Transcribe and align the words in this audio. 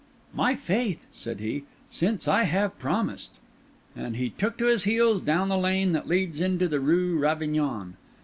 "My 0.33 0.55
faith," 0.55 1.05
said 1.11 1.39
he, 1.39 1.63
"since 1.91 2.27
I 2.27 2.45
have 2.45 2.79
promised!" 2.79 3.37
And 3.95 4.15
he 4.15 4.31
took 4.31 4.57
to 4.57 4.65
his 4.65 4.85
heels 4.85 5.21
down 5.21 5.47
the 5.47 5.59
lane 5.59 5.91
that 5.91 6.07
leads 6.07 6.41
into 6.41 6.67
the 6.67 6.79
Rue 6.79 7.19
Ravignan. 7.19 7.97